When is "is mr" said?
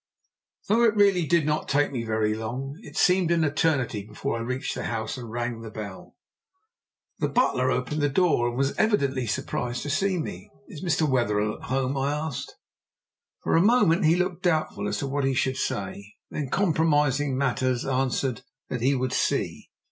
10.67-11.07